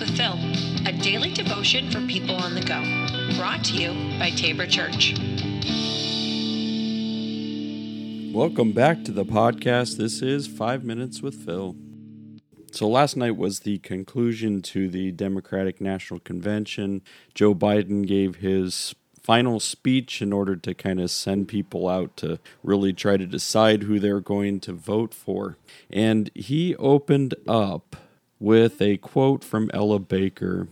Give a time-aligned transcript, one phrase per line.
[0.00, 0.38] With Phil,
[0.86, 2.80] a daily devotion for people on the go.
[3.36, 5.12] Brought to you by Tabor Church.
[8.32, 9.98] Welcome back to the podcast.
[9.98, 11.76] This is Five Minutes with Phil.
[12.70, 17.02] So, last night was the conclusion to the Democratic National Convention.
[17.34, 22.38] Joe Biden gave his final speech in order to kind of send people out to
[22.62, 25.58] really try to decide who they're going to vote for.
[25.90, 27.96] And he opened up
[28.42, 30.66] with a quote from Ella Baker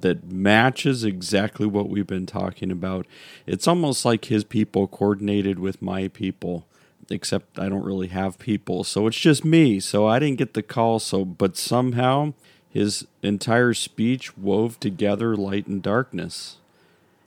[0.00, 3.04] that matches exactly what we've been talking about.
[3.46, 6.66] It's almost like his people coordinated with my people,
[7.10, 8.84] except I don't really have people.
[8.84, 9.80] So it's just me.
[9.80, 11.00] So I didn't get the call.
[11.00, 12.34] So, but somehow
[12.70, 16.58] his entire speech wove together light and darkness.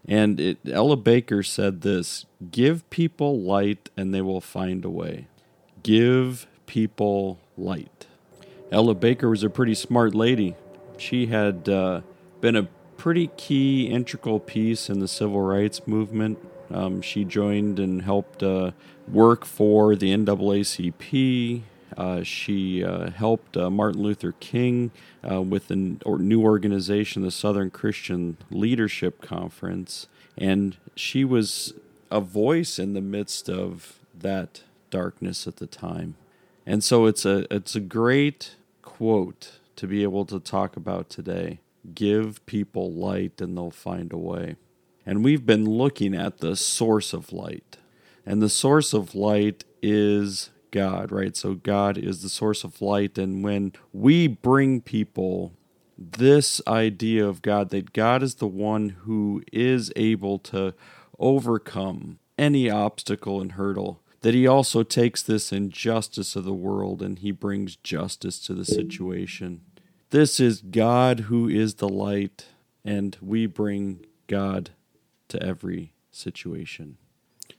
[0.07, 5.27] And it, Ella Baker said this Give people light and they will find a way.
[5.83, 8.05] Give people light.
[8.71, 10.55] Ella Baker was a pretty smart lady.
[10.97, 12.01] She had uh,
[12.41, 12.67] been a
[12.97, 16.37] pretty key, integral piece in the civil rights movement.
[16.71, 18.71] Um, she joined and helped uh,
[19.07, 21.61] work for the NAACP.
[21.97, 24.91] Uh, she uh, helped uh, Martin Luther King
[25.29, 30.07] uh, with a new organization, the Southern Christian Leadership Conference.
[30.37, 31.73] And she was
[32.11, 36.15] a voice in the midst of that darkness at the time.
[36.65, 38.55] And so it's a it's a great
[38.99, 41.61] quote to be able to talk about today.
[41.95, 44.57] Give people light and they'll find a way.
[45.05, 47.77] And we've been looking at the source of light.
[48.25, 51.33] And the source of light is God, right?
[51.37, 53.17] So God is the source of light.
[53.17, 55.53] And when we bring people
[55.97, 60.73] this idea of God, that God is the one who is able to
[61.17, 67.19] overcome any obstacle and hurdle, that he also takes this injustice of the world and
[67.19, 69.61] he brings justice to the situation.
[70.09, 72.47] This is God who is the light,
[72.83, 74.71] and we bring God
[75.27, 76.97] to every situation.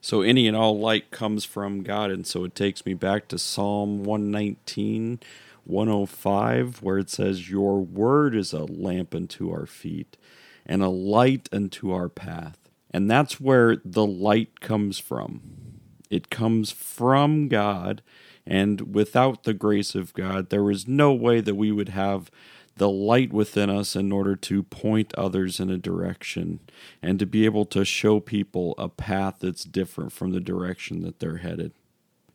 [0.01, 3.39] So, any and all light comes from God, and so it takes me back to
[3.39, 5.21] Psalm 119,
[5.65, 10.17] 105, where it says, Your word is a lamp unto our feet
[10.67, 12.59] and a light unto our path.
[12.91, 15.43] And that's where the light comes from.
[16.11, 18.03] It comes from God,
[18.45, 22.31] and without the grace of God, there is no way that we would have
[22.77, 26.61] the light within us in order to point others in a direction
[27.03, 31.21] and to be able to show people a path that's different from the direction that
[31.21, 31.73] they're headed.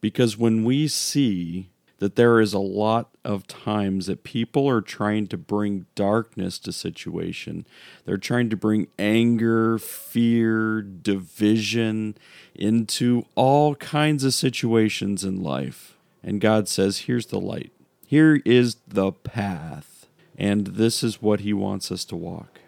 [0.01, 5.27] Because when we see that there is a lot of times that people are trying
[5.27, 7.65] to bring darkness to situation.
[8.05, 12.15] They're trying to bring anger, fear, division
[12.53, 15.95] into all kinds of situations in life.
[16.21, 17.71] And God says, here's the light.
[18.05, 20.07] Here is the path.
[20.37, 22.59] And this is what he wants us to walk.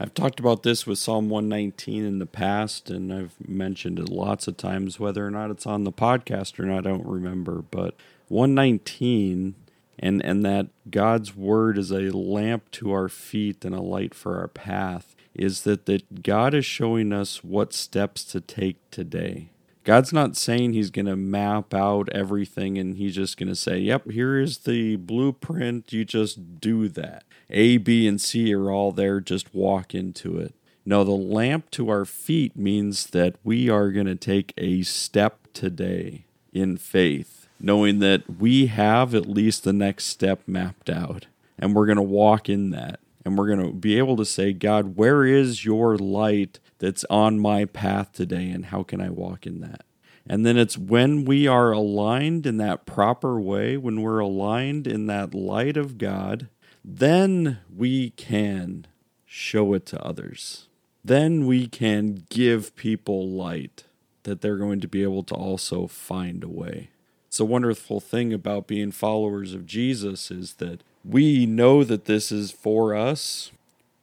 [0.00, 4.48] I've talked about this with Psalm 119 in the past, and I've mentioned it lots
[4.48, 4.98] of times.
[4.98, 7.62] Whether or not it's on the podcast or not, I don't remember.
[7.70, 7.94] But
[8.32, 9.54] 119
[9.98, 14.38] and and that God's word is a lamp to our feet and a light for
[14.38, 19.50] our path is that that God is showing us what steps to take today.
[19.84, 23.78] God's not saying he's going to map out everything and he's just going to say,
[23.78, 28.92] "Yep, here is the blueprint, you just do that." A, B, and C are all
[28.92, 30.54] there, just walk into it.
[30.86, 35.48] No, the lamp to our feet means that we are going to take a step
[35.52, 41.26] today in faith knowing that we have at least the next step mapped out
[41.58, 44.52] and we're going to walk in that and we're going to be able to say,
[44.52, 49.46] God, where is your light that's on my path today and how can I walk
[49.46, 49.84] in that?
[50.26, 55.06] And then it's when we are aligned in that proper way, when we're aligned in
[55.06, 56.48] that light of God,
[56.84, 58.86] then we can
[59.24, 60.68] show it to others.
[61.04, 63.84] Then we can give people light
[64.22, 66.90] that they're going to be able to also find a way.
[67.32, 72.30] It's a wonderful thing about being followers of Jesus is that we know that this
[72.30, 73.50] is for us,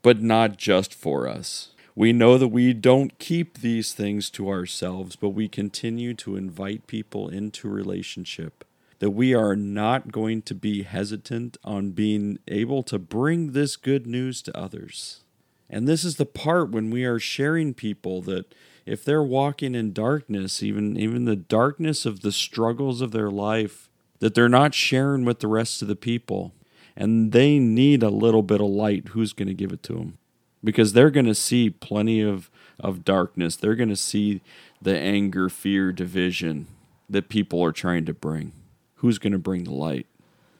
[0.01, 1.69] but not just for us.
[1.93, 6.87] We know that we don't keep these things to ourselves, but we continue to invite
[6.87, 8.65] people into relationship.
[8.97, 14.07] That we are not going to be hesitant on being able to bring this good
[14.07, 15.21] news to others.
[15.69, 18.55] And this is the part when we are sharing people that
[18.89, 23.89] if they're walking in darkness, even even the darkness of the struggles of their life,
[24.19, 26.53] that they're not sharing with the rest of the people,
[26.95, 30.17] and they need a little bit of light, who's going to give it to them?
[30.63, 32.49] Because they're going to see plenty of
[32.79, 33.55] of darkness.
[33.55, 34.41] They're going to see
[34.81, 36.67] the anger, fear, division
[37.09, 38.53] that people are trying to bring.
[38.95, 40.05] Who's going to bring the light?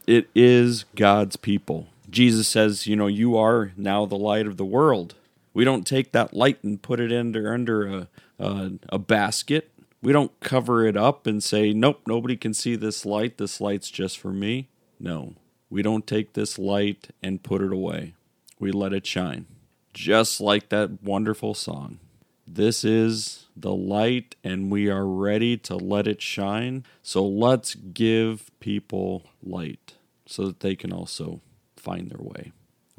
[0.08, 1.88] It is God's people.
[2.10, 5.16] Jesus says, you know, you are now the light of the world.
[5.54, 8.08] We don't take that light and put it under under a
[8.40, 9.72] a, a basket.
[10.02, 13.38] We don't cover it up and say, nope, nobody can see this light.
[13.38, 14.70] This light's just for me.
[15.00, 15.36] No,
[15.70, 18.14] we don't take this light and put it away.
[18.60, 19.46] We let it shine,
[19.94, 22.00] just like that wonderful song.
[22.48, 26.84] This is the light, and we are ready to let it shine.
[27.04, 31.42] So let's give people light so that they can also
[31.78, 32.52] find their way.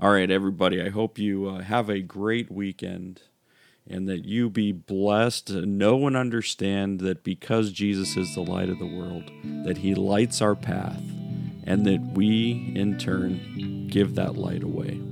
[0.03, 3.21] All right, everybody, I hope you uh, have a great weekend
[3.87, 5.51] and that you be blessed.
[5.51, 9.31] Know and understand that because Jesus is the light of the world,
[9.67, 11.03] that he lights our path,
[11.65, 15.03] and that we, in turn, give that light away.